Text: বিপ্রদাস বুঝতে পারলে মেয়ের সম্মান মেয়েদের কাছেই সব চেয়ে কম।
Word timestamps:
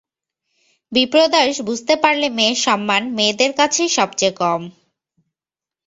বিপ্রদাস 0.91 1.55
বুঝতে 1.67 1.93
পারলে 2.03 2.27
মেয়ের 2.37 2.59
সম্মান 2.65 3.03
মেয়েদের 3.17 3.51
কাছেই 3.59 3.89
সব 3.97 4.09
চেয়ে 4.19 4.33
কম। 4.41 4.61